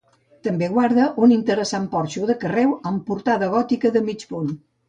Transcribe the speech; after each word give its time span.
També 0.45 0.69
guarda 0.71 1.09
un 1.27 1.33
interessant 1.35 1.85
porxo 1.93 2.31
de 2.31 2.39
carreu 2.47 2.75
amb 2.93 3.07
portada 3.11 3.55
gòtica 3.55 3.97
de 3.99 4.07
mig 4.11 4.27
punt. 4.35 4.55